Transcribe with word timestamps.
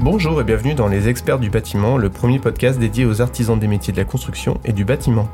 Bonjour 0.00 0.40
et 0.40 0.44
bienvenue 0.44 0.74
dans 0.74 0.86
Les 0.86 1.08
Experts 1.08 1.40
du 1.40 1.50
bâtiment, 1.50 1.96
le 1.96 2.08
premier 2.08 2.38
podcast 2.38 2.78
dédié 2.78 3.04
aux 3.04 3.20
artisans 3.20 3.58
des 3.58 3.66
métiers 3.66 3.92
de 3.92 3.98
la 3.98 4.04
construction 4.04 4.60
et 4.64 4.72
du 4.72 4.84
bâtiment. 4.84 5.28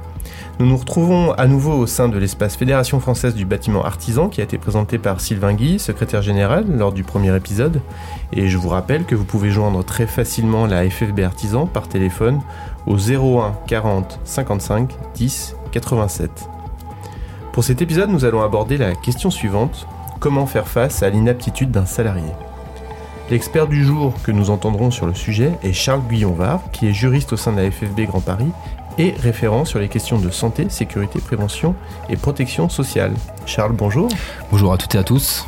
Nous 0.59 0.65
nous 0.65 0.79
retrouvons 0.79 1.33
à 1.33 1.47
nouveau 1.47 1.73
au 1.73 1.87
sein 1.87 2.09
de 2.09 2.17
l'espace 2.17 2.57
Fédération 2.57 2.99
française 2.99 3.35
du 3.35 3.45
bâtiment 3.45 3.85
artisan 3.85 4.31
qui 4.31 4.41
a 4.41 4.45
été 4.45 4.57
présenté 4.57 4.97
par 4.97 5.21
Sylvain 5.21 5.53
Guy, 5.53 5.79
secrétaire 5.79 6.23
général, 6.23 6.65
lors 6.79 6.93
du 6.93 7.05
premier 7.05 7.37
épisode. 7.37 7.83
Et 8.33 8.49
je 8.49 8.57
vous 8.57 8.71
rappelle 8.71 9.05
que 9.05 9.15
vous 9.15 9.27
pouvez 9.27 9.51
joindre 9.51 9.85
très 9.85 10.07
facilement 10.07 10.67
la 10.67 10.89
FFB 10.89 11.21
Artisan 11.21 11.67
par 11.67 11.87
téléphone 11.87 12.41
au 12.87 12.97
01 12.97 13.53
40 13.67 14.19
55 14.25 14.95
10 15.15 15.57
87. 15.73 16.31
Pour 17.53 17.65
cet 17.65 17.83
épisode, 17.83 18.09
nous 18.09 18.25
allons 18.25 18.43
aborder 18.43 18.79
la 18.79 18.95
question 18.95 19.31
suivante 19.31 19.87
comment 20.21 20.47
faire 20.47 20.69
face 20.69 21.03
à 21.03 21.11
l'inaptitude 21.11 21.71
d'un 21.71 21.85
salarié? 21.85 22.33
L'expert 23.31 23.67
du 23.67 23.85
jour 23.85 24.13
que 24.23 24.31
nous 24.31 24.51
entendrons 24.51 24.91
sur 24.91 25.07
le 25.07 25.15
sujet 25.15 25.53
est 25.63 25.73
Charles 25.73 26.03
Guyon-Var, 26.09 26.61
qui 26.73 26.89
est 26.89 26.93
juriste 26.93 27.33
au 27.33 27.37
sein 27.39 27.53
de 27.53 27.63
la 27.63 27.71
FFB 27.71 28.03
Grand 28.03 28.21
Paris 28.21 28.51
et 28.99 29.15
référent 29.19 29.65
sur 29.65 29.79
les 29.79 29.89
questions 29.89 30.19
de 30.19 30.29
santé, 30.31 30.67
sécurité, 30.69 31.21
prévention 31.21 31.75
et 32.11 32.17
protection 32.17 32.69
sociale. 32.69 33.13
Charles, 33.47 33.73
bonjour. 33.73 34.11
Bonjour 34.51 34.75
à 34.75 34.77
toutes 34.77 34.95
et 34.95 34.99
à 34.99 35.05
tous. 35.05 35.47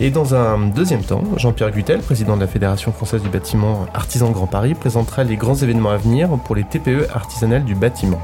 Et 0.00 0.10
dans 0.10 0.34
un 0.34 0.58
deuxième 0.68 1.02
temps, 1.02 1.24
Jean-Pierre 1.38 1.70
Gutel, 1.70 2.00
président 2.00 2.36
de 2.36 2.42
la 2.42 2.46
Fédération 2.46 2.92
française 2.92 3.22
du 3.22 3.30
bâtiment 3.30 3.86
Artisan 3.94 4.30
Grand 4.30 4.46
Paris, 4.46 4.74
présentera 4.74 5.24
les 5.24 5.36
grands 5.36 5.56
événements 5.56 5.90
à 5.90 5.96
venir 5.96 6.28
pour 6.44 6.54
les 6.54 6.62
TPE 6.62 7.08
artisanales 7.12 7.64
du 7.64 7.74
bâtiment. 7.74 8.20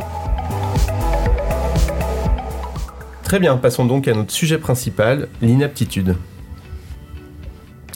Très 3.23 3.41
bien, 3.41 3.57
passons 3.57 3.87
donc 3.87 4.07
à 4.09 4.13
notre 4.13 4.31
sujet 4.31 4.59
principal, 4.59 5.29
l'inaptitude. 5.41 6.17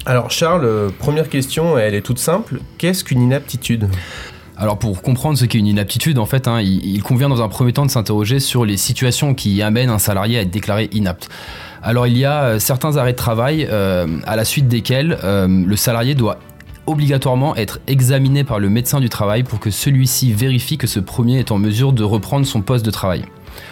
Alors 0.08 0.30
Charles, 0.30 0.64
euh, 0.64 0.88
première 0.88 1.28
question, 1.28 1.76
elle 1.76 1.94
est 1.94 2.00
toute 2.00 2.18
simple. 2.18 2.60
Qu'est-ce 2.78 3.04
qu'une 3.04 3.20
inaptitude? 3.20 3.90
Alors 4.56 4.78
pour 4.78 5.02
comprendre 5.02 5.36
ce 5.36 5.44
qu'est 5.44 5.58
une 5.58 5.66
inaptitude, 5.66 6.18
en 6.18 6.24
fait, 6.24 6.48
hein, 6.48 6.62
il, 6.62 7.02
convient 7.02 7.28
dans 7.28 7.42
un 7.42 7.48
premier 7.48 7.74
temps 7.74 7.84
de 7.84 7.90
s'interroger 7.90 8.40
sur 8.40 8.64
les 8.64 8.78
situations 8.78 9.34
qui 9.34 9.60
amènent 9.60 9.90
un 9.90 9.98
salarié 9.98 10.38
à 10.38 10.40
être 10.40 10.50
déclaré 10.50 10.88
inapte. 10.92 11.28
Alors 11.82 12.06
il 12.06 12.16
y 12.16 12.24
a 12.24 12.42
euh, 12.44 12.58
certains 12.58 12.96
arrêts 12.96 13.12
de 13.12 13.18
travail 13.18 13.68
euh, 13.70 14.06
à 14.26 14.34
la 14.34 14.46
suite 14.46 14.66
desquels 14.66 15.18
le 15.22 15.76
salarié 15.76 16.14
doit 16.14 16.38
obligatoirement 16.86 17.54
être 17.56 17.78
examiné 17.86 18.44
par 18.44 18.60
le 18.60 18.70
médecin 18.70 19.00
du 19.00 19.10
travail 19.10 19.42
pour 19.42 19.60
que 19.60 19.70
celui-ci 19.70 20.32
vérifie 20.32 20.78
que 20.78 20.86
ce 20.86 21.00
premier 21.00 21.38
est 21.38 21.52
en 21.52 21.58
mesure 21.58 21.92
de 21.92 22.02
reprendre 22.02 22.46
son 22.46 22.62
poste 22.62 22.86
de 22.86 22.90
travail. 22.90 23.26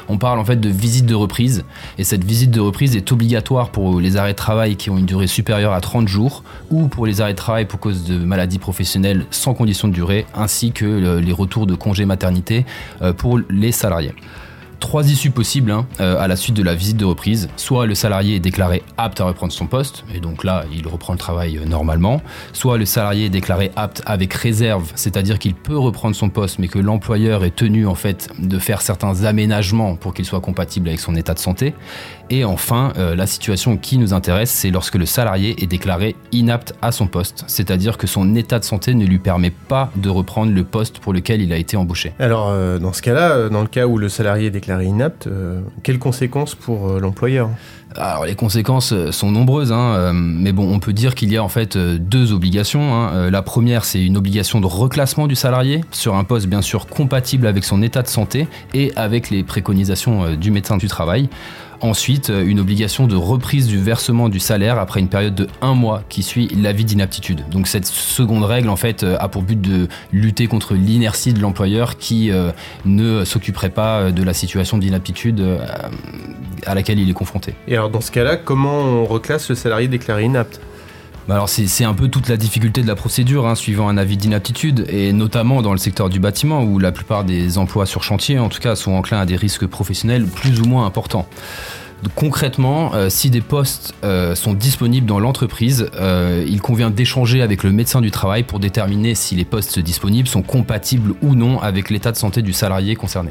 On 0.08 0.18
parle 0.18 0.38
en 0.38 0.44
fait 0.44 0.56
de 0.56 0.68
visite 0.68 1.06
de 1.06 1.14
reprise. 1.14 1.64
Et 1.98 2.04
cette 2.04 2.24
visite 2.24 2.50
de 2.50 2.60
reprise 2.60 2.96
est 2.96 3.12
obligatoire 3.12 3.70
pour 3.70 4.00
les 4.00 4.16
arrêts 4.16 4.32
de 4.32 4.36
travail 4.36 4.76
qui 4.76 4.90
ont 4.90 4.98
une 4.98 5.06
durée 5.06 5.26
supérieure 5.26 5.72
à 5.72 5.80
30 5.80 6.08
jours 6.08 6.44
ou 6.70 6.88
pour 6.88 7.06
les 7.06 7.20
arrêts 7.20 7.32
de 7.32 7.38
travail 7.38 7.66
pour 7.66 7.80
cause 7.80 8.04
de 8.04 8.16
maladies 8.18 8.58
professionnelles 8.58 9.26
sans 9.30 9.54
condition 9.54 9.88
de 9.88 9.92
durée 9.92 10.26
ainsi 10.34 10.72
que 10.72 11.18
les 11.18 11.32
retours 11.32 11.66
de 11.66 11.74
congé 11.74 12.04
maternité 12.04 12.64
euh, 13.02 13.12
pour 13.12 13.40
les 13.50 13.72
salariés 13.72 14.14
trois 14.80 15.10
issues 15.10 15.30
possibles 15.30 15.70
hein, 15.70 15.86
euh, 16.00 16.18
à 16.18 16.28
la 16.28 16.36
suite 16.36 16.54
de 16.54 16.62
la 16.62 16.74
visite 16.74 16.96
de 16.96 17.04
reprise. 17.04 17.48
Soit 17.56 17.86
le 17.86 17.94
salarié 17.94 18.36
est 18.36 18.40
déclaré 18.40 18.82
apte 18.96 19.20
à 19.20 19.24
reprendre 19.24 19.52
son 19.52 19.66
poste, 19.66 20.04
et 20.14 20.20
donc 20.20 20.44
là, 20.44 20.64
il 20.72 20.86
reprend 20.86 21.12
le 21.12 21.18
travail 21.18 21.58
euh, 21.58 21.64
normalement. 21.64 22.20
Soit 22.52 22.78
le 22.78 22.84
salarié 22.84 23.26
est 23.26 23.30
déclaré 23.30 23.72
apte 23.76 24.02
avec 24.06 24.32
réserve, 24.34 24.92
c'est-à-dire 24.94 25.38
qu'il 25.38 25.54
peut 25.54 25.78
reprendre 25.78 26.14
son 26.14 26.28
poste, 26.28 26.58
mais 26.58 26.68
que 26.68 26.78
l'employeur 26.78 27.44
est 27.44 27.54
tenu 27.54 27.86
en 27.86 27.94
fait 27.94 28.28
de 28.38 28.58
faire 28.58 28.82
certains 28.82 29.24
aménagements 29.24 29.96
pour 29.96 30.14
qu'il 30.14 30.24
soit 30.24 30.40
compatible 30.40 30.88
avec 30.88 31.00
son 31.00 31.14
état 31.14 31.34
de 31.34 31.38
santé. 31.38 31.74
Et 32.28 32.44
enfin, 32.44 32.92
euh, 32.96 33.14
la 33.14 33.26
situation 33.26 33.76
qui 33.76 33.98
nous 33.98 34.12
intéresse, 34.12 34.50
c'est 34.50 34.70
lorsque 34.70 34.96
le 34.96 35.06
salarié 35.06 35.62
est 35.62 35.66
déclaré 35.66 36.16
inapte 36.32 36.74
à 36.82 36.90
son 36.92 37.06
poste, 37.06 37.44
c'est-à-dire 37.46 37.98
que 37.98 38.06
son 38.06 38.34
état 38.34 38.58
de 38.58 38.64
santé 38.64 38.94
ne 38.94 39.04
lui 39.04 39.18
permet 39.18 39.50
pas 39.50 39.90
de 39.96 40.08
reprendre 40.08 40.52
le 40.52 40.64
poste 40.64 40.98
pour 40.98 41.12
lequel 41.12 41.40
il 41.40 41.52
a 41.52 41.56
été 41.56 41.76
embauché. 41.76 42.12
Alors, 42.18 42.52
dans 42.80 42.92
ce 42.92 43.02
cas-là, 43.02 43.48
dans 43.48 43.60
le 43.60 43.68
cas 43.68 43.86
où 43.86 43.98
le 43.98 44.08
salarié 44.08 44.46
est 44.46 44.50
déclaré 44.50 44.65
inapte, 44.68 45.26
euh, 45.26 45.60
quelles 45.82 45.98
conséquences 45.98 46.54
pour 46.54 46.88
euh, 46.88 47.00
l'employeur? 47.00 47.50
Alors 47.94 48.26
les 48.26 48.34
conséquences 48.34 48.92
euh, 48.92 49.12
sont 49.12 49.30
nombreuses, 49.30 49.72
hein, 49.72 50.12
mais 50.12 50.52
bon, 50.52 50.70
on 50.72 50.80
peut 50.80 50.92
dire 50.92 51.14
qu'il 51.14 51.32
y 51.32 51.36
a 51.36 51.44
en 51.44 51.48
fait 51.48 51.78
deux 51.78 52.32
obligations. 52.32 52.94
Hein. 52.94 53.30
La 53.30 53.42
première, 53.42 53.84
c'est 53.84 54.04
une 54.04 54.16
obligation 54.16 54.60
de 54.60 54.66
reclassement 54.66 55.26
du 55.26 55.34
salarié 55.34 55.82
sur 55.92 56.16
un 56.16 56.24
poste 56.24 56.46
bien 56.46 56.62
sûr 56.62 56.86
compatible 56.86 57.46
avec 57.46 57.64
son 57.64 57.82
état 57.82 58.02
de 58.02 58.08
santé 58.08 58.48
et 58.74 58.92
avec 58.96 59.30
les 59.30 59.44
préconisations 59.44 60.34
du 60.34 60.50
médecin 60.50 60.76
du 60.76 60.88
travail. 60.88 61.28
Ensuite, 61.80 62.30
euh, 62.30 62.44
une 62.46 62.60
obligation 62.60 63.06
de 63.06 63.16
reprise 63.16 63.66
du 63.66 63.78
versement 63.78 64.28
du 64.28 64.40
salaire 64.40 64.78
après 64.78 65.00
une 65.00 65.08
période 65.08 65.34
de 65.34 65.46
un 65.60 65.74
mois 65.74 66.02
qui 66.08 66.22
suit 66.22 66.48
l'avis 66.56 66.84
d'inaptitude. 66.84 67.44
Donc 67.50 67.66
cette 67.66 67.86
seconde 67.86 68.44
règle, 68.44 68.68
en 68.68 68.76
fait, 68.76 69.02
euh, 69.02 69.16
a 69.20 69.28
pour 69.28 69.42
but 69.42 69.60
de 69.60 69.88
lutter 70.12 70.46
contre 70.46 70.74
l'inertie 70.74 71.32
de 71.32 71.40
l'employeur 71.40 71.98
qui 71.98 72.30
euh, 72.30 72.50
ne 72.84 73.24
s'occuperait 73.24 73.70
pas 73.70 74.10
de 74.10 74.22
la 74.22 74.32
situation 74.32 74.78
d'inaptitude 74.78 75.42
à 76.64 76.74
laquelle 76.74 76.98
il 76.98 77.08
est 77.08 77.14
confronté. 77.14 77.54
Alors 77.76 77.90
dans 77.90 78.00
ce 78.00 78.10
cas-là, 78.10 78.36
comment 78.36 78.80
on 78.80 79.04
reclasse 79.04 79.48
le 79.48 79.54
salarié 79.54 79.88
déclaré 79.88 80.24
inapte 80.24 80.60
bah 81.28 81.34
alors 81.34 81.48
c'est 81.48 81.82
un 81.82 81.92
peu 81.92 82.06
toute 82.06 82.28
la 82.28 82.36
difficulté 82.36 82.82
de 82.82 82.86
la 82.86 82.94
procédure, 82.94 83.48
hein, 83.48 83.56
suivant 83.56 83.88
un 83.88 83.96
avis 83.96 84.16
d'inaptitude, 84.16 84.86
et 84.88 85.12
notamment 85.12 85.60
dans 85.60 85.72
le 85.72 85.78
secteur 85.78 86.08
du 86.08 86.20
bâtiment, 86.20 86.62
où 86.62 86.78
la 86.78 86.92
plupart 86.92 87.24
des 87.24 87.58
emplois 87.58 87.84
sur 87.84 88.04
chantier, 88.04 88.38
en 88.38 88.48
tout 88.48 88.60
cas, 88.60 88.76
sont 88.76 88.92
enclins 88.92 89.18
à 89.18 89.26
des 89.26 89.34
risques 89.34 89.66
professionnels 89.66 90.26
plus 90.26 90.60
ou 90.60 90.66
moins 90.66 90.86
importants. 90.86 91.26
concrètement, 92.14 92.94
euh, 92.94 93.08
si 93.08 93.30
des 93.30 93.40
postes 93.40 93.92
euh, 94.04 94.36
sont 94.36 94.54
disponibles 94.54 95.06
dans 95.08 95.18
l'entreprise, 95.18 95.90
euh, 95.96 96.44
il 96.46 96.60
convient 96.60 96.90
d'échanger 96.90 97.42
avec 97.42 97.64
le 97.64 97.72
médecin 97.72 98.00
du 98.00 98.12
travail 98.12 98.44
pour 98.44 98.60
déterminer 98.60 99.16
si 99.16 99.34
les 99.34 99.44
postes 99.44 99.80
disponibles 99.80 100.28
sont 100.28 100.42
compatibles 100.42 101.14
ou 101.22 101.34
non 101.34 101.60
avec 101.60 101.90
l'état 101.90 102.12
de 102.12 102.16
santé 102.16 102.40
du 102.40 102.52
salarié 102.52 102.94
concerné. 102.94 103.30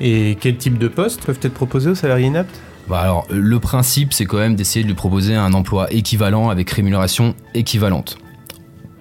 Et 0.00 0.36
quel 0.40 0.56
type 0.56 0.78
de 0.78 0.88
postes 0.88 1.24
peuvent 1.24 1.38
être 1.42 1.54
proposés 1.54 1.90
aux 1.90 1.94
salariés 1.94 2.26
inaptes 2.26 2.60
bah 2.90 2.98
alors, 2.98 3.24
le 3.30 3.60
principe, 3.60 4.12
c'est 4.12 4.26
quand 4.26 4.38
même 4.38 4.56
d'essayer 4.56 4.82
de 4.82 4.88
lui 4.88 4.96
proposer 4.96 5.36
un 5.36 5.54
emploi 5.54 5.86
équivalent 5.92 6.48
avec 6.48 6.68
rémunération 6.70 7.36
équivalente. 7.54 8.18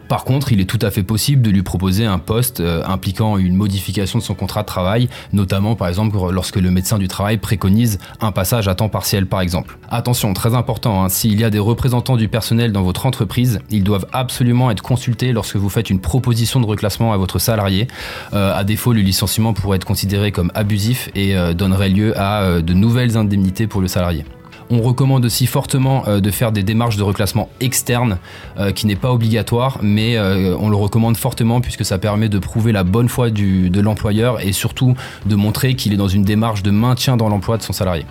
Par 0.09 0.23
contre, 0.23 0.51
il 0.51 0.59
est 0.59 0.65
tout 0.65 0.79
à 0.81 0.89
fait 0.89 1.03
possible 1.03 1.43
de 1.43 1.51
lui 1.51 1.61
proposer 1.61 2.03
un 2.03 2.17
poste 2.17 2.61
euh, 2.61 2.83
impliquant 2.83 3.37
une 3.37 3.55
modification 3.55 4.17
de 4.17 4.23
son 4.23 4.33
contrat 4.33 4.61
de 4.61 4.65
travail, 4.65 5.07
notamment 5.33 5.75
par 5.75 5.87
exemple 5.87 6.17
lorsque 6.31 6.55
le 6.55 6.71
médecin 6.71 6.97
du 6.97 7.07
travail 7.07 7.37
préconise 7.37 7.99
un 8.19 8.31
passage 8.31 8.67
à 8.67 8.73
temps 8.73 8.89
partiel 8.89 9.27
par 9.27 9.39
exemple. 9.39 9.77
Attention, 9.87 10.33
très 10.33 10.55
important, 10.55 11.03
hein, 11.03 11.09
s'il 11.09 11.39
y 11.39 11.43
a 11.43 11.51
des 11.51 11.59
représentants 11.59 12.17
du 12.17 12.27
personnel 12.27 12.71
dans 12.71 12.81
votre 12.81 13.05
entreprise, 13.05 13.59
ils 13.69 13.83
doivent 13.83 14.07
absolument 14.11 14.71
être 14.71 14.81
consultés 14.81 15.31
lorsque 15.31 15.57
vous 15.57 15.69
faites 15.69 15.91
une 15.91 16.01
proposition 16.01 16.59
de 16.59 16.65
reclassement 16.65 17.13
à 17.13 17.17
votre 17.17 17.37
salarié. 17.37 17.87
Euh, 18.33 18.57
à 18.57 18.63
défaut, 18.63 18.93
le 18.93 19.01
licenciement 19.01 19.53
pourrait 19.53 19.75
être 19.75 19.85
considéré 19.85 20.31
comme 20.31 20.51
abusif 20.55 21.09
et 21.13 21.37
euh, 21.37 21.53
donnerait 21.53 21.89
lieu 21.89 22.19
à 22.19 22.61
de 22.61 22.73
nouvelles 22.73 23.15
indemnités 23.15 23.67
pour 23.67 23.79
le 23.79 23.87
salarié. 23.87 24.25
On 24.71 24.81
recommande 24.81 25.25
aussi 25.25 25.47
fortement 25.47 26.07
euh, 26.07 26.19
de 26.19 26.29
faire 26.29 26.51
des 26.51 26.61
démarches 26.61 26.95
de 26.95 27.01
reclassement 27.01 27.49
externes, 27.59 28.19
euh, 28.59 28.71
qui 28.71 28.85
n'est 28.85 28.95
pas 28.95 29.11
obligatoire, 29.11 29.79
mais 29.81 30.15
euh, 30.15 30.55
on 30.59 30.69
le 30.69 30.75
recommande 30.75 31.17
fortement 31.17 31.59
puisque 31.59 31.83
ça 31.83 31.97
permet 31.97 32.29
de 32.29 32.37
prouver 32.37 32.71
la 32.71 32.83
bonne 32.83 33.09
foi 33.09 33.31
de 33.31 33.81
l'employeur 33.81 34.45
et 34.45 34.51
surtout 34.51 34.95
de 35.25 35.35
montrer 35.35 35.73
qu'il 35.73 35.91
est 35.93 35.97
dans 35.97 36.07
une 36.07 36.23
démarche 36.23 36.61
de 36.61 36.69
maintien 36.69 37.17
dans 37.17 37.29
l'emploi 37.29 37.57
de 37.57 37.63
son 37.63 37.73
salarié. 37.73 38.05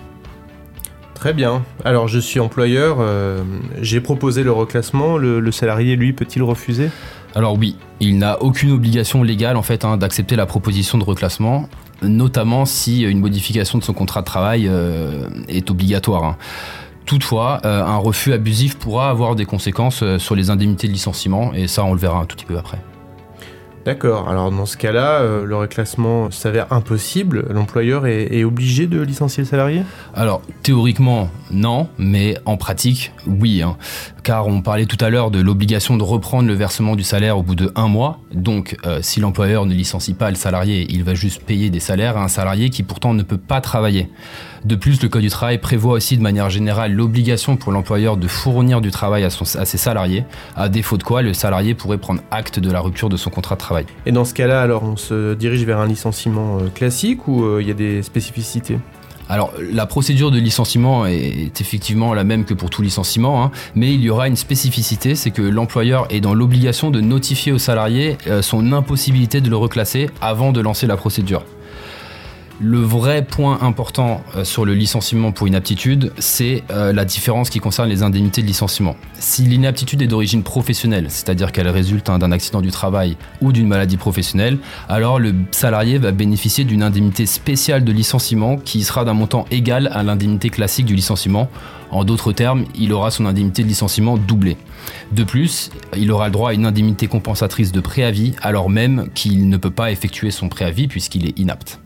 Très 1.13 1.33
bien. 1.33 1.63
Alors 1.85 2.07
je 2.07 2.19
suis 2.19 2.39
employeur, 2.39 2.97
j'ai 3.81 3.99
proposé 3.99 4.43
le 4.43 4.51
reclassement, 4.51 5.17
le, 5.17 5.51
salarié 5.51 5.97
lui 5.97 6.13
peut-il 6.13 6.43
refuser? 6.43 6.89
Alors 7.35 7.57
oui, 7.57 7.75
il 7.99 8.17
n'a 8.17 8.41
aucune 8.41 8.71
obligation 8.71 9.23
légale 9.23 9.57
en 9.57 9.63
fait 9.63 9.85
hein, 9.85 9.97
d'accepter 9.97 10.35
la 10.35 10.45
proposition 10.45 10.97
de 10.97 11.03
reclassement 11.03 11.69
notamment 12.01 12.65
si 12.65 13.03
une 13.03 13.19
modification 13.19 13.77
de 13.77 13.83
son 13.83 13.93
contrat 13.93 14.21
de 14.21 14.25
travail 14.25 14.67
euh, 14.67 15.27
est 15.47 15.69
obligatoire. 15.69 16.23
Hein. 16.23 16.37
Toutefois, 17.05 17.59
euh, 17.65 17.83
un 17.83 17.97
refus 17.97 18.33
abusif 18.33 18.77
pourra 18.77 19.09
avoir 19.09 19.35
des 19.35 19.45
conséquences 19.45 20.03
euh, 20.03 20.19
sur 20.19 20.35
les 20.35 20.49
indemnités 20.49 20.87
de 20.87 20.93
licenciement, 20.93 21.53
et 21.53 21.67
ça 21.67 21.83
on 21.83 21.93
le 21.93 21.99
verra 21.99 22.19
un 22.19 22.25
tout 22.25 22.35
petit 22.35 22.45
peu 22.45 22.57
après. 22.57 22.79
D'accord, 23.85 24.29
alors 24.29 24.51
dans 24.51 24.65
ce 24.65 24.77
cas-là, 24.77 25.23
le 25.23 25.55
reclassement 25.55 26.29
s'avère 26.31 26.71
impossible, 26.71 27.47
l'employeur 27.49 28.05
est, 28.05 28.43
obligé 28.43 28.87
de 28.87 29.01
licencier 29.01 29.43
le 29.43 29.49
salarié? 29.49 29.83
Alors 30.13 30.41
théoriquement 30.61 31.29
non, 31.49 31.87
mais 31.97 32.37
en 32.45 32.57
pratique 32.57 33.13
oui. 33.25 33.63
Hein 33.63 33.77
car 34.29 34.45
on 34.45 34.61
parlait 34.61 34.85
tout 34.85 35.03
à 35.03 35.09
l'heure 35.09 35.31
de 35.31 35.39
l'obligation 35.39 35.97
de 35.97 36.03
reprendre 36.03 36.47
le 36.47 36.53
versement 36.53 36.95
du 36.95 37.01
salaire 37.01 37.39
au 37.39 37.41
bout 37.41 37.55
de 37.55 37.71
un 37.73 37.87
mois. 37.87 38.19
Donc, 38.31 38.77
euh, 38.85 38.99
si 39.01 39.19
l'employeur 39.19 39.65
ne 39.65 39.73
licencie 39.73 40.13
pas 40.13 40.29
le 40.29 40.35
salarié, 40.35 40.85
il 40.91 41.03
va 41.03 41.15
juste 41.15 41.41
payer 41.41 41.71
des 41.71 41.79
salaires 41.79 42.15
à 42.15 42.23
un 42.25 42.27
salarié 42.27 42.69
qui 42.69 42.83
pourtant 42.83 43.15
ne 43.15 43.23
peut 43.23 43.39
pas 43.39 43.59
travailler. 43.59 44.07
De 44.65 44.75
plus, 44.75 45.01
le 45.01 45.09
Code 45.09 45.23
du 45.23 45.31
travail 45.31 45.57
prévoit 45.57 45.93
aussi 45.93 46.15
de 46.15 46.21
manière 46.21 46.51
générale 46.51 46.93
l'obligation 46.93 47.57
pour 47.57 47.71
l'employeur 47.71 48.17
de 48.17 48.27
fournir 48.27 48.81
du 48.81 48.91
travail 48.91 49.23
à, 49.23 49.31
ses 49.31 49.77
salariés, 49.79 50.25
à 50.55 50.69
défaut 50.69 50.97
de 50.97 51.03
quoi 51.03 51.23
le 51.23 51.33
salarié 51.33 51.73
pourrait 51.73 51.97
prendre 51.97 52.21
acte 52.29 52.59
de 52.59 52.69
la 52.69 52.81
rupture 52.81 53.09
de 53.09 53.17
son 53.17 53.31
contrat 53.31 53.55
de 53.55 53.61
travail. 53.61 53.87
Et 54.05 54.11
dans 54.11 54.25
ce 54.25 54.35
cas-là, 54.35 54.61
alors 54.61 54.83
on 54.83 54.95
se 54.95 55.33
dirige 55.33 55.63
vers 55.63 55.79
un 55.79 55.87
licenciement 55.87 56.59
euh, 56.59 56.67
classique 56.69 57.27
ou 57.27 57.45
euh, 57.45 57.63
il 57.63 57.67
y 57.67 57.71
a 57.71 57.73
des 57.73 58.03
spécificités? 58.03 58.77
Alors, 59.31 59.53
la 59.59 59.85
procédure 59.85 60.31
de 60.31 60.39
licenciement 60.39 61.05
est 61.05 61.61
effectivement 61.61 62.15
la 62.15 62.23
même 62.23 62.45
que 62.45 62.55
pour 62.55 62.71
tout 62.71 62.81
licenciement, 62.81 63.43
hein, 63.43 63.51
mais 63.75 63.93
il 63.93 64.01
y 64.01 64.09
aura 64.09 64.27
une 64.27 64.35
spécificité, 64.35 65.13
c'est 65.13 65.29
que 65.29 65.43
l'employeur 65.43 66.07
est 66.09 66.19
dans 66.19 66.33
l'obligation 66.33 66.89
de 66.89 66.99
notifier 66.99 67.51
au 67.51 67.59
salarié 67.59 68.17
euh, 68.25 68.41
son 68.41 68.71
impossibilité 68.73 69.39
de 69.39 69.49
le 69.51 69.55
reclasser 69.55 70.09
avant 70.19 70.51
de 70.51 70.61
lancer 70.61 70.87
la 70.87 70.97
procédure. 70.97 71.43
Le 72.61 72.79
vrai 72.79 73.23
point 73.23 73.59
important 73.61 74.21
euh, 74.35 74.43
sur 74.43 74.65
le 74.65 74.73
licenciement 74.73 75.31
pour 75.31 75.47
inaptitude, 75.47 76.11
c'est 76.19 76.63
euh, 76.71 76.91
la 76.91 77.05
différence 77.05 77.49
qui 77.49 77.59
concerne 77.59 77.87
les 77.87 78.03
indemnités 78.03 78.41
de 78.41 78.47
licenciement. 78.47 78.97
Si 79.17 79.43
l'inaptitude 79.43 80.01
est 80.01 80.07
d'origine 80.07 80.43
professionnelle, 80.43 81.05
c'est-à-dire 81.07 81.53
qu'elle 81.53 81.69
résulte 81.69 82.09
hein, 82.09 82.19
d'un 82.19 82.33
accident 82.33 82.59
du 82.59 82.69
travail 82.69 83.15
ou 83.39 83.53
d'une 83.53 83.69
maladie 83.69 83.95
professionnelle, 83.95 84.57
alors 84.89 85.19
le 85.19 85.33
salarié 85.51 85.99
va 85.99 86.11
bénéficier 86.11 86.65
d'une 86.65 86.83
indemnité 86.83 87.25
spéciale 87.25 87.85
de 87.85 87.93
licenciement 87.93 88.57
qui 88.57 88.83
sera 88.83 89.05
d'un 89.05 89.13
montant 89.13 89.45
égal 89.51 89.89
à 89.93 90.03
l'indemnité 90.03 90.49
classique 90.49 90.85
du 90.85 90.95
licenciement. 90.95 91.49
En 91.91 92.03
d'autres 92.03 92.33
termes, 92.33 92.65
il 92.75 92.91
aura 92.91 93.09
son 93.09 93.25
indemnité 93.25 93.63
de 93.63 93.69
licenciement 93.69 94.17
doublée. 94.17 94.57
De 95.13 95.23
plus, 95.23 95.69
il 95.95 96.11
aura 96.11 96.25
le 96.25 96.33
droit 96.33 96.49
à 96.49 96.53
une 96.53 96.65
indemnité 96.65 97.07
compensatrice 97.07 97.71
de 97.71 97.79
préavis 97.79 98.33
alors 98.41 98.69
même 98.69 99.07
qu'il 99.15 99.47
ne 99.47 99.55
peut 99.55 99.71
pas 99.71 99.91
effectuer 99.91 100.29
son 100.29 100.49
préavis 100.49 100.89
puisqu'il 100.89 101.25
est 101.25 101.39
inapte. 101.39 101.79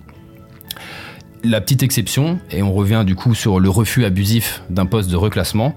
La 1.46 1.60
petite 1.60 1.84
exception, 1.84 2.40
et 2.52 2.64
on 2.64 2.72
revient 2.72 3.04
du 3.06 3.16
coup 3.16 3.36
sur 3.36 3.60
le 3.60 3.70
refus 3.70 4.06
abusif 4.06 4.64
d'un 4.70 4.86
poste 4.86 5.10
de 5.10 5.18
reclassement, 5.18 5.76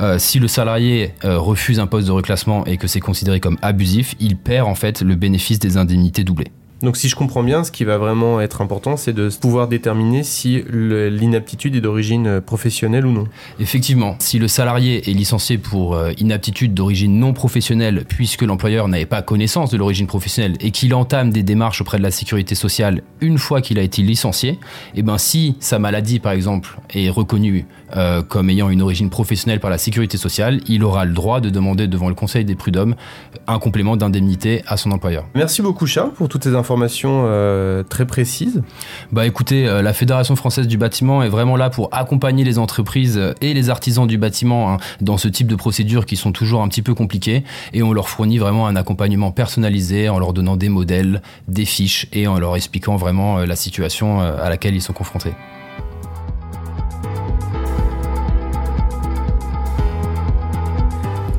euh, 0.00 0.16
si 0.16 0.38
le 0.38 0.46
salarié 0.46 1.12
euh, 1.24 1.40
refuse 1.40 1.80
un 1.80 1.88
poste 1.88 2.06
de 2.06 2.12
reclassement 2.12 2.64
et 2.66 2.76
que 2.76 2.86
c'est 2.86 3.00
considéré 3.00 3.40
comme 3.40 3.58
abusif, 3.60 4.14
il 4.20 4.36
perd 4.36 4.68
en 4.68 4.76
fait 4.76 5.02
le 5.02 5.16
bénéfice 5.16 5.58
des 5.58 5.76
indemnités 5.76 6.22
doublées. 6.22 6.52
Donc 6.80 6.96
si 6.96 7.08
je 7.08 7.16
comprends 7.16 7.42
bien, 7.42 7.64
ce 7.64 7.72
qui 7.72 7.82
va 7.82 7.98
vraiment 7.98 8.40
être 8.40 8.60
important, 8.60 8.96
c'est 8.96 9.12
de 9.12 9.28
pouvoir 9.40 9.66
déterminer 9.66 10.22
si 10.22 10.62
l'inaptitude 10.70 11.74
est 11.74 11.80
d'origine 11.80 12.40
professionnelle 12.40 13.04
ou 13.04 13.10
non. 13.10 13.24
Effectivement, 13.58 14.14
si 14.20 14.38
le 14.38 14.46
salarié 14.46 15.10
est 15.10 15.14
licencié 15.14 15.58
pour 15.58 15.96
euh, 15.96 16.12
inaptitude 16.18 16.74
d'origine 16.74 17.18
non 17.18 17.32
professionnelle, 17.32 18.04
puisque 18.08 18.42
l'employeur 18.42 18.86
n'avait 18.86 19.06
pas 19.06 19.22
connaissance 19.22 19.70
de 19.70 19.76
l'origine 19.76 20.06
professionnelle 20.06 20.54
et 20.60 20.70
qu'il 20.70 20.94
entame 20.94 21.30
des 21.30 21.42
démarches 21.42 21.80
auprès 21.80 21.98
de 21.98 22.02
la 22.04 22.12
sécurité 22.12 22.54
sociale 22.54 23.02
une 23.20 23.38
fois 23.38 23.60
qu'il 23.60 23.78
a 23.80 23.82
été 23.82 24.02
licencié, 24.02 24.50
et 24.50 24.58
eh 24.96 25.02
ben 25.02 25.18
si 25.18 25.56
sa 25.58 25.80
maladie 25.80 26.20
par 26.20 26.32
exemple 26.32 26.78
est 26.94 27.10
reconnue 27.10 27.66
euh, 27.96 28.22
comme 28.22 28.50
ayant 28.50 28.70
une 28.70 28.82
origine 28.82 29.10
professionnelle 29.10 29.60
par 29.60 29.70
la 29.70 29.78
sécurité 29.78 30.16
sociale, 30.16 30.60
il 30.68 30.84
aura 30.84 31.04
le 31.04 31.12
droit 31.12 31.40
de 31.40 31.50
demander 31.50 31.88
devant 31.88 32.08
le 32.08 32.14
Conseil 32.14 32.44
des 32.44 32.54
prud'hommes 32.54 32.94
un 33.48 33.58
complément 33.58 33.96
d'indemnité 33.96 34.62
à 34.66 34.76
son 34.76 34.92
employeur. 34.92 35.24
Merci 35.34 35.62
beaucoup 35.62 35.86
Charles 35.86 36.12
pour 36.12 36.28
toutes 36.28 36.44
ces 36.44 36.54
informations 36.54 36.67
euh, 37.24 37.82
très 37.82 38.06
précises 38.06 38.62
Bah 39.12 39.26
écoutez, 39.26 39.66
euh, 39.66 39.82
la 39.82 39.92
Fédération 39.92 40.36
française 40.36 40.66
du 40.66 40.76
bâtiment 40.76 41.22
est 41.22 41.28
vraiment 41.28 41.56
là 41.56 41.70
pour 41.70 41.88
accompagner 41.92 42.44
les 42.44 42.58
entreprises 42.58 43.20
et 43.40 43.54
les 43.54 43.70
artisans 43.70 44.06
du 44.06 44.18
bâtiment 44.18 44.72
hein, 44.72 44.76
dans 45.00 45.16
ce 45.16 45.28
type 45.28 45.46
de 45.46 45.56
procédures 45.56 46.06
qui 46.06 46.16
sont 46.16 46.32
toujours 46.32 46.62
un 46.62 46.68
petit 46.68 46.82
peu 46.82 46.94
compliquées 46.94 47.44
et 47.72 47.82
on 47.82 47.92
leur 47.92 48.08
fournit 48.08 48.38
vraiment 48.38 48.66
un 48.66 48.76
accompagnement 48.76 49.32
personnalisé 49.32 50.08
en 50.08 50.18
leur 50.18 50.32
donnant 50.32 50.56
des 50.56 50.68
modèles, 50.68 51.22
des 51.46 51.64
fiches 51.64 52.06
et 52.12 52.26
en 52.26 52.38
leur 52.38 52.56
expliquant 52.56 52.96
vraiment 52.96 53.38
euh, 53.38 53.46
la 53.46 53.56
situation 53.56 54.20
à 54.20 54.48
laquelle 54.48 54.74
ils 54.74 54.82
sont 54.82 54.92
confrontés. 54.92 55.32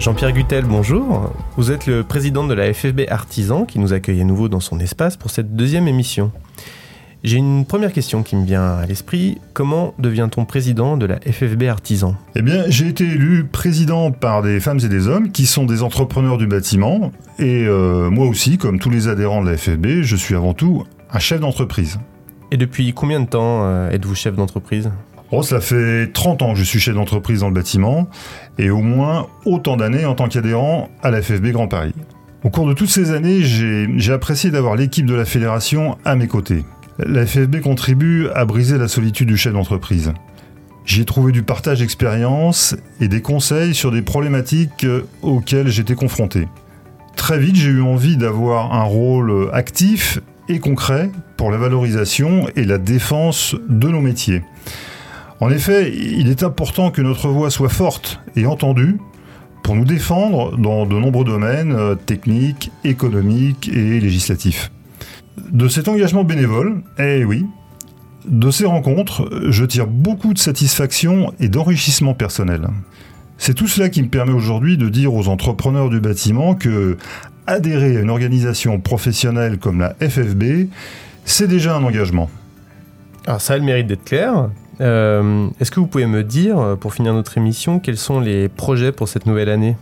Jean-Pierre 0.10 0.32
Gutel, 0.32 0.66
bonjour. 0.66 1.32
Vous 1.56 1.70
êtes 1.70 1.86
le 1.86 2.04
président 2.04 2.44
de 2.44 2.56
la 2.56 2.74
FFB 2.74 3.02
Artisan 3.10 3.66
qui 3.66 3.78
nous 3.78 3.94
accueille 3.94 4.22
à 4.22 4.24
nouveau 4.24 4.50
dans 4.50 4.60
son 4.60 4.80
espace 4.80 5.18
pour 5.18 5.30
cette 5.30 5.56
deuxième 5.56 5.88
émission. 5.88 6.32
J'ai 7.24 7.38
une 7.38 7.64
première 7.64 7.94
question 7.94 8.24
qui 8.24 8.36
me 8.36 8.44
vient 8.44 8.72
à 8.78 8.88
l'esprit. 8.88 9.38
Comment 9.54 9.94
devient-on 10.00 10.46
président 10.46 10.98
de 10.98 11.06
la 11.06 11.20
FFB 11.20 11.66
Artisan? 11.66 12.16
Eh 12.36 12.42
bien, 12.42 12.64
j'ai 12.70 12.88
été 12.88 13.04
élu 13.04 13.46
président 13.46 14.12
par 14.12 14.42
des 14.42 14.60
femmes 14.60 14.80
et 14.84 14.90
des 14.90 15.08
hommes 15.08 15.32
qui 15.32 15.46
sont 15.46 15.68
des 15.68 15.84
entrepreneurs 15.84 16.40
du 16.40 16.48
bâtiment. 16.48 17.12
Et 17.38 17.68
euh, 17.68 18.10
moi 18.10 18.26
aussi, 18.26 18.58
comme 18.58 18.80
tous 18.80 18.90
les 18.90 19.10
adhérents 19.10 19.44
de 19.44 19.52
la 19.52 19.58
FFB, 19.58 20.02
je 20.02 20.16
suis 20.16 20.34
avant 20.34 20.56
tout 20.56 20.88
un 21.12 21.20
chef 21.20 21.40
d'entreprise. 21.40 22.00
Et 22.50 22.58
depuis 22.58 22.94
combien 22.94 23.20
de 23.20 23.28
temps 23.28 23.64
euh, 23.64 23.92
êtes-vous 23.92 24.16
chef 24.16 24.36
d'entreprise? 24.36 24.90
Oh, 25.32 25.44
ça 25.44 25.62
fait 25.62 26.12
30 26.12 26.42
ans 26.42 26.54
que 26.54 26.60
je 26.60 26.64
suis 26.64 26.80
chef 26.80 26.96
d'entreprise 26.96 27.42
dans 27.42 27.50
le 27.50 27.54
bâtiment 27.54 28.10
et 28.58 28.72
au 28.72 28.82
moins 28.82 29.28
autant 29.46 29.78
d'années 29.78 30.06
en 30.06 30.16
tant 30.16 30.28
qu'adhérent 30.28 30.90
à 31.04 31.12
la 31.12 31.22
FFB 31.22 31.48
Grand 31.52 31.68
Paris. 31.68 31.94
Au 32.44 32.50
cours 32.50 32.68
de 32.68 32.74
toutes 32.74 32.90
ces 32.90 33.12
années, 33.12 33.42
j'ai 33.44 34.12
apprécié 34.12 34.50
d'avoir 34.50 34.76
l'équipe 34.76 35.06
de 35.06 35.14
la 35.14 35.26
fédération 35.26 35.98
à 36.04 36.16
mes 36.16 36.28
côtés. 36.28 36.66
La 36.98 37.28
FFB 37.28 37.62
contribue 37.62 38.28
à 38.34 38.46
briser 38.46 38.78
la 38.80 38.88
solitude 38.88 39.28
du 39.28 39.38
chef 39.38 39.54
d'entreprise. 39.54 40.14
J'y 40.84 41.06
trouvé 41.06 41.32
du 41.32 41.44
partage 41.44 41.80
d'expérience 41.80 42.76
et 43.00 43.08
des 43.08 43.22
conseils 43.22 43.76
sur 43.76 43.92
des 43.92 44.02
problématiques 44.02 44.88
auxquelles 45.22 45.68
j'étais 45.68 45.94
confronté. 45.94 46.48
Très 47.16 47.38
vite, 47.38 47.56
j'ai 47.56 47.70
eu 47.70 47.82
envie 47.82 48.18
d'avoir 48.18 48.74
un 48.74 48.84
rôle 48.84 49.50
actif 49.54 50.20
et 50.48 50.60
concret 50.60 51.12
pour 51.38 51.52
la 51.52 51.58
valorisation 51.58 52.48
et 52.56 52.64
la 52.64 52.80
défense 52.80 53.56
de 53.68 53.90
nos 53.90 54.02
métiers. 54.02 54.42
En 55.42 55.50
effet, 55.50 55.94
il 55.96 56.30
est 56.30 56.44
important 56.44 56.92
que 56.92 57.02
notre 57.02 57.30
voix 57.30 57.50
soit 57.50 57.70
forte 57.70 58.20
et 58.36 58.46
entendue 58.46 58.98
pour 59.64 59.76
nous 59.76 59.86
défendre 59.86 60.58
dans 60.58 60.86
de 60.86 60.96
nombreux 60.96 61.24
domaines 61.24 61.74
euh, 61.74 61.96
techniques, 61.96 62.72
économiques 62.84 63.70
et 63.70 64.00
législatifs. 64.00 64.72
De 65.52 65.68
cet 65.68 65.88
engagement 65.88 66.24
bénévole, 66.24 66.82
eh 66.98 67.24
oui, 67.24 67.46
de 68.26 68.52
ces 68.52 68.66
rencontres, 68.66 69.30
je 69.50 69.64
tire 69.64 69.88
beaucoup 69.88 70.34
de 70.34 70.40
satisfaction 70.40 71.34
et 71.40 71.48
d'enrichissement 71.48 72.14
personnel. 72.14 72.68
C'est 73.38 73.54
tout 73.54 73.68
cela 73.68 73.88
qui 73.88 74.04
me 74.04 74.10
permet 74.10 74.34
aujourd'hui 74.34 74.78
de 74.78 74.90
dire 74.90 75.14
aux 75.14 75.30
entrepreneurs 75.30 75.90
du 75.90 76.02
bâtiment 76.02 76.56
que 76.56 76.98
adhérer 77.48 77.98
à 77.98 78.02
une 78.02 78.10
organisation 78.10 78.80
professionnelle 78.80 79.58
comme 79.58 79.80
la 79.80 79.96
FFB, 80.02 80.68
c'est 81.24 81.48
déjà 81.48 81.76
un 81.76 81.84
engagement. 81.84 82.30
Alors 83.26 83.40
ça 83.40 83.54
a 83.54 83.60
mérite 83.60 83.88
d'être 83.88 84.04
clair. 84.04 84.50
Euh, 84.82 85.50
est-ce 85.60 85.72
que 85.72 85.80
vous 85.80 85.88
pouvez 85.88 86.06
me 86.06 86.24
dire, 86.24 86.78
pour 86.80 86.94
finir 86.94 87.14
notre 87.14 87.38
émission, 87.38 87.80
quels 87.80 87.98
sont 87.98 88.20
les 88.20 88.48
projets 88.48 88.92
pour 88.92 89.08
cette 89.08 89.26
nouvelle 89.26 89.50
année? 89.50 89.76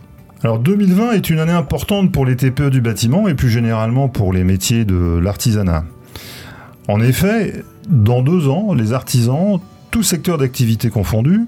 Alors 0.44 0.60
2020 0.60 1.12
est 1.12 1.30
une 1.30 1.40
année 1.40 1.52
importante 1.52 2.12
pour 2.12 2.24
les 2.24 2.36
TPE 2.36 2.70
du 2.70 2.80
bâtiment 2.80 3.26
et 3.26 3.34
plus 3.34 3.50
généralement 3.50 4.08
pour 4.08 4.32
les 4.32 4.44
métiers 4.44 4.84
de 4.84 5.18
l'artisanat. 5.18 5.84
En 6.86 7.00
effet, 7.00 7.64
dans 7.88 8.22
deux 8.22 8.48
ans, 8.48 8.72
les 8.72 8.92
artisans, 8.92 9.58
tous 9.90 10.04
secteurs 10.04 10.38
d'activité 10.38 10.90
confondus, 10.90 11.46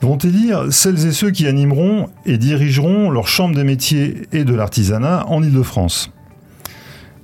vont 0.00 0.18
élire 0.18 0.72
celles 0.72 1.06
et 1.06 1.12
ceux 1.12 1.30
qui 1.30 1.46
animeront 1.46 2.08
et 2.24 2.38
dirigeront 2.38 3.10
leur 3.10 3.26
chambre 3.26 3.54
des 3.54 3.64
métiers 3.64 4.22
et 4.32 4.44
de 4.44 4.54
l'artisanat 4.54 5.26
en 5.28 5.42
Ile-de-France. 5.42 6.12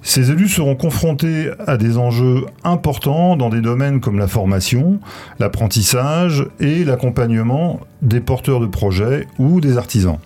Ces 0.02 0.30
élus 0.30 0.48
seront 0.48 0.76
confrontés 0.76 1.50
à 1.66 1.76
des 1.76 1.98
enjeux 1.98 2.46
importants 2.64 3.36
dans 3.36 3.50
des 3.50 3.60
domaines 3.60 4.00
comme 4.00 4.18
la 4.18 4.28
formation, 4.28 5.00
l'apprentissage 5.38 6.46
et 6.60 6.84
l'accompagnement 6.84 7.80
des 8.00 8.20
porteurs 8.20 8.60
de 8.60 8.66
projets 8.66 9.26
ou 9.38 9.60
des 9.60 9.76
artisans. 9.76 10.18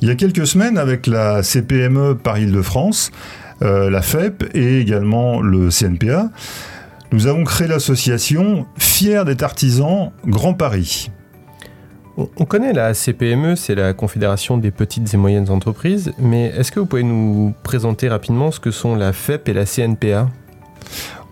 Il 0.00 0.08
y 0.08 0.10
a 0.10 0.14
quelques 0.14 0.46
semaines, 0.46 0.78
avec 0.78 1.06
la 1.06 1.42
CPME 1.42 2.14
par 2.14 2.38
Île-de-France, 2.38 3.10
euh, 3.62 3.90
la 3.90 4.00
FEP 4.00 4.48
et 4.54 4.80
également 4.80 5.42
le 5.42 5.68
CNPA, 5.68 6.30
nous 7.12 7.26
avons 7.26 7.44
créé 7.44 7.66
l'association 7.66 8.66
Fier 8.78 9.24
d'être 9.24 9.42
artisan 9.42 10.12
Grand 10.24 10.54
Paris. 10.54 11.10
On 12.16 12.44
connaît 12.44 12.72
la 12.72 12.92
CPME, 12.92 13.54
c'est 13.54 13.74
la 13.74 13.94
Confédération 13.94 14.58
des 14.58 14.70
petites 14.70 15.14
et 15.14 15.16
moyennes 15.16 15.48
entreprises, 15.48 16.12
mais 16.18 16.46
est-ce 16.46 16.72
que 16.72 16.80
vous 16.80 16.86
pouvez 16.86 17.04
nous 17.04 17.54
présenter 17.62 18.08
rapidement 18.08 18.50
ce 18.50 18.60
que 18.60 18.70
sont 18.70 18.94
la 18.94 19.12
FEP 19.12 19.48
et 19.48 19.52
la 19.52 19.64
CNPA 19.64 20.28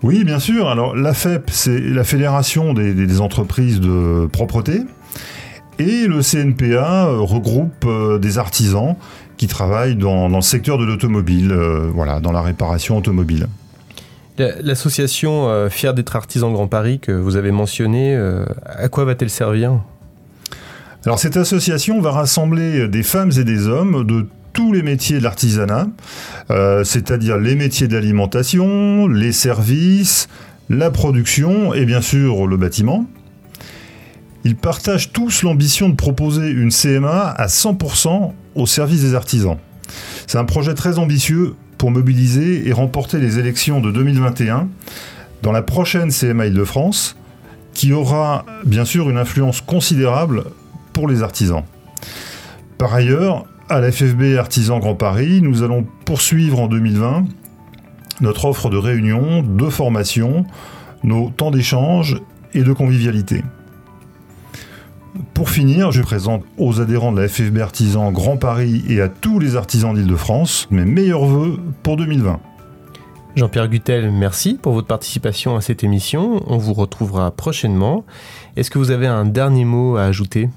Oui, 0.03 0.25
bien 0.25 0.39
sûr. 0.39 0.69
Alors 0.69 0.95
la 0.95 1.13
FEP, 1.13 1.51
c'est 1.51 1.79
la 1.81 2.05
Fédération 2.05 2.75
des, 2.75 3.21
entreprises 3.21 3.81
de 3.81 4.29
propreté, 4.33 4.83
et 5.79 6.07
le 6.07 6.23
CNPA 6.23 7.09
regroupe 7.19 7.85
euh, 7.85 8.19
des 8.19 8.39
artisans 8.39 8.97
qui 9.37 9.47
travaillent 9.47 9.97
dans, 9.97 10.29
le 10.29 10.41
secteur 10.41 10.79
de 10.79 10.85
l'automobile, 10.85 11.53
euh, 11.53 11.91
voilà, 11.93 12.21
dans 12.21 12.33
la 12.33 12.41
réparation 12.41 12.97
automobile. 12.97 13.49
L'association 14.39 15.49
euh, 15.49 15.69
Fier 15.69 15.93
d'être 15.93 16.15
artisan 16.15 16.53
Grand 16.53 16.69
Paris 16.69 17.01
que 17.01 17.13
vous 17.13 17.37
avez 17.37 17.51
mentionnée, 17.51 18.17
à 18.65 18.89
quoi 18.89 19.05
va-t-elle 19.05 19.31
servir? 19.31 19.81
Alors 21.09 21.19
cette 21.19 21.39
association 21.39 22.03
va 22.03 22.11
rassembler 22.11 22.87
des 22.87 23.03
femmes 23.03 23.33
et 23.39 23.45
des 23.45 23.67
hommes 23.67 24.05
de 24.05 24.27
tous 24.53 24.75
les 24.75 24.83
métiers 24.83 25.17
de 25.17 25.23
l'artisanat, 25.23 25.87
euh, 26.51 26.85
c'est-à-dire 26.85 27.39
les 27.39 27.55
métiers 27.55 27.89
de 27.89 27.95
l'alimentation, 27.95 29.09
les 29.09 29.33
services, 29.33 30.29
la 30.69 30.91
production 30.91 31.73
et 31.73 31.87
bien 31.87 32.03
sûr 32.03 32.47
le 32.47 32.59
bâtiment. 32.59 33.07
Ils 34.45 34.55
partagent 34.55 35.11
tous 35.11 35.45
l'ambition 35.45 35.89
de 35.89 35.95
proposer 35.95 36.51
une 36.51 36.71
CMA 36.71 37.31
à 37.31 37.47
100% 37.47 38.35
au 38.55 38.67
service 38.67 39.01
des 39.01 39.15
artisans. 39.15 39.57
C'est 40.27 40.37
un 40.37 40.45
projet 40.45 40.75
très 40.75 40.99
ambitieux 40.99 41.55
pour 41.79 41.91
mobiliser 41.91 42.69
et 42.69 42.73
remporter 42.75 43.19
les 43.19 43.39
élections 43.39 43.81
de 43.81 43.91
2021 43.91 44.69
dans 45.41 45.53
la 45.53 45.63
prochaine 45.63 46.11
CMA 46.11 46.49
Île-de-France 46.49 47.17
qui 47.73 47.95
aura 47.95 48.45
bien 48.67 48.85
sûr 48.85 49.09
une 49.09 49.17
influence 49.17 49.63
considérable 49.63 50.45
pour 50.99 51.07
les 51.07 51.23
artisans. 51.23 51.63
Par 52.77 52.93
ailleurs, 52.93 53.47
à 53.69 53.79
la 53.81 53.93
FFB 53.93 54.37
Artisan 54.37 54.81
Grand 54.81 54.97
Paris, 54.97 55.41
nous 55.43 55.63
allons 55.63 55.87
poursuivre 56.05 56.59
en 56.59 56.67
2020 56.67 57.25
notre 58.21 58.47
offre 58.47 58.69
de 58.69 58.79
réunion, 58.79 59.45
de 59.45 59.69
formation, 59.69 60.45
nos 61.05 61.31
temps 61.31 61.53
d'échange 61.53 62.21
et 62.53 62.65
de 62.65 62.73
convivialité. 62.73 63.45
Pour 65.35 65.51
finir, 65.51 65.93
je 65.93 66.03
présente 66.03 66.43
aux 66.57 66.81
adhérents 66.81 67.13
de 67.13 67.21
la 67.21 67.29
FFB 67.29 67.59
Artisan 67.59 68.11
Grand 68.11 68.37
Paris 68.37 68.83
et 68.89 69.01
à 69.01 69.09
tous 69.09 69.39
les 69.39 69.55
artisans 69.55 69.95
d'Île-de-France 69.95 70.67
mes 70.73 70.85
meilleurs 70.85 71.27
voeux 71.27 71.61
pour 71.85 71.97
2020. 71.97 72.41
Jean-Pierre 73.37 73.69
Gutel, 73.69 74.11
merci 74.11 74.59
pour 74.61 74.73
votre 74.73 74.89
participation 74.89 75.55
à 75.55 75.61
cette 75.61 75.85
émission. 75.85 76.43
On 76.49 76.57
vous 76.57 76.75
retrouvera 76.75 77.31
prochainement. 77.31 78.05
Est-ce 78.57 78.69
que 78.69 78.79
vous 78.79 78.91
avez 78.91 79.07
un 79.07 79.27
dernier 79.27 79.65
mot 79.65 79.97
à 79.97 80.03
ajouter? 80.03 80.49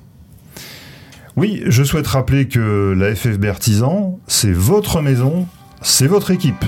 Oui, 1.38 1.64
je 1.66 1.84
souhaite 1.84 2.08
rappeler 2.08 2.48
que 2.50 2.94
la 2.98 3.16
FFB 3.16 3.46
Artisan, 3.46 4.20
c'est 4.28 4.52
votre 4.52 5.02
maison, 5.02 5.48
c'est 5.82 6.08
votre 6.08 6.32
équipe. 6.32 6.66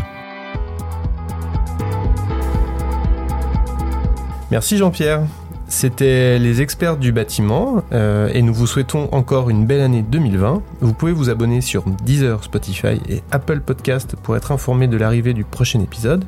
Merci 4.52 4.78
Jean-Pierre. 4.78 5.24
C'était 5.68 6.40
les 6.40 6.62
experts 6.62 6.98
du 6.98 7.12
bâtiment 7.12 7.84
euh, 7.92 8.30
et 8.32 8.42
nous 8.42 8.54
vous 8.54 8.68
souhaitons 8.68 9.10
encore 9.12 9.50
une 9.50 9.66
belle 9.66 9.82
année 9.82 10.04
2020. 10.04 10.62
Vous 10.80 10.94
pouvez 10.94 11.12
vous 11.12 11.30
abonner 11.30 11.60
sur 11.60 11.84
Deezer, 12.06 12.44
Spotify 12.44 13.02
et 13.10 13.24
Apple 13.32 13.60
Podcast 13.60 14.16
pour 14.22 14.38
être 14.38 14.52
informé 14.52 14.88
de 14.88 14.96
l'arrivée 14.96 15.34
du 15.34 15.44
prochain 15.44 15.82
épisode. 15.82 16.24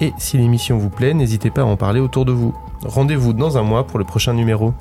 Et 0.00 0.12
si 0.18 0.38
l'émission 0.38 0.78
vous 0.78 0.90
plaît, 0.90 1.12
n'hésitez 1.12 1.50
pas 1.50 1.62
à 1.62 1.64
en 1.64 1.76
parler 1.76 2.00
autour 2.00 2.24
de 2.24 2.32
vous. 2.32 2.54
Rendez-vous 2.84 3.32
dans 3.32 3.58
un 3.58 3.62
mois 3.62 3.86
pour 3.86 3.98
le 3.98 4.04
prochain 4.04 4.32
numéro. 4.32 4.72